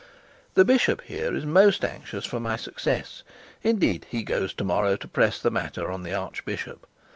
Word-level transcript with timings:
'The 0.55 0.65
bishop 0.65 1.01
here 1.01 1.35
is 1.35 1.45
most 1.45 1.85
anxious 1.85 2.25
for 2.25 2.39
my 2.39 2.55
success; 2.55 3.21
indeed, 3.61 4.07
he 4.09 4.23
goes 4.23 4.51
to 4.51 4.63
morrow 4.63 4.95
to 4.95 5.07
press 5.07 5.39
the 5.39 5.51
matter 5.51 5.91
on 5.91 6.01
the 6.01 6.11
archbishop. 6.11 6.87